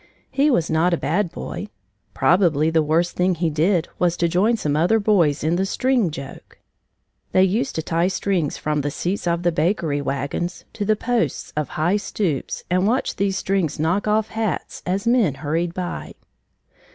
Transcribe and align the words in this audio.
He 0.31 0.49
was 0.49 0.67
not 0.67 0.95
a 0.95 0.97
bad 0.97 1.31
boy. 1.31 1.67
Probably 2.15 2.71
the 2.71 2.81
worst 2.81 3.15
thing 3.15 3.35
he 3.35 3.51
did 3.51 3.87
was 3.99 4.17
to 4.17 4.27
join 4.27 4.57
some 4.57 4.75
other 4.75 4.99
boys 4.99 5.43
in 5.43 5.57
the 5.57 5.65
string 5.67 6.09
joke. 6.09 6.57
They 7.33 7.43
used 7.43 7.75
to 7.75 7.83
tie 7.83 8.07
strings 8.07 8.57
from 8.57 8.81
the 8.81 8.89
seats 8.89 9.27
of 9.27 9.43
the 9.43 9.51
bakery 9.51 10.01
wagons 10.01 10.65
to 10.73 10.85
the 10.85 10.95
posts 10.95 11.53
of 11.55 11.69
high 11.77 11.97
stoops 11.97 12.63
and 12.67 12.87
watch 12.87 13.17
these 13.17 13.37
strings 13.37 13.79
knock 13.79 14.07
off 14.07 14.29
hats 14.29 14.81
as 14.87 15.05
men 15.05 15.35
hurried 15.35 15.75
by. 15.75 16.15